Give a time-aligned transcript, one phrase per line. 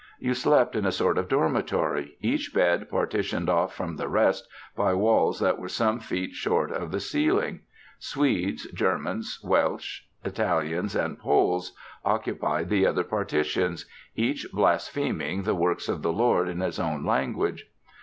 [0.17, 4.95] You slept in a sort of dormitory, each bed partitioned off from the rest by
[4.95, 7.59] walls that were some feet short of the ceiling.
[7.99, 13.85] Swedes, Germans, Welsh, Italians, and Poles occupied the other partitions,
[14.15, 17.51] each blaspheming the works of the Lord in his own tongue.